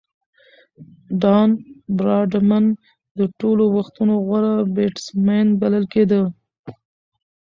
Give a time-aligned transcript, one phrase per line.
[1.21, 1.49] ډان
[1.97, 2.65] براډمن
[3.19, 6.23] د ټولو وختو غوره بيټسمېن بلل کیږي.